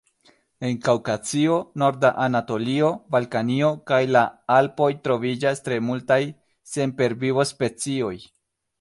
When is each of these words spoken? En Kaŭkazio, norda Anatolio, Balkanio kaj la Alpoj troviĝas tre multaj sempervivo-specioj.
En 0.67 0.77
Kaŭkazio, 0.85 1.57
norda 1.81 2.11
Anatolio, 2.23 2.89
Balkanio 3.17 3.71
kaj 3.93 4.01
la 4.17 4.25
Alpoj 4.57 4.91
troviĝas 5.07 5.65
tre 5.69 5.81
multaj 5.93 6.21
sempervivo-specioj. 6.75 8.15